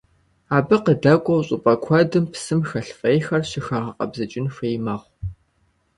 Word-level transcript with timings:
Абы 0.55 0.77
къыдэкӀуэу 0.83 1.45
щӀыпӀэ 1.47 1.73
куэдым 1.83 2.25
псым 2.31 2.61
хэлъ 2.69 2.93
фӀейхэр 2.97 3.43
щыхэгъэкъэбзыкӀын 3.49 4.47
хуей 4.53 4.77
мэхъу. 4.85 5.11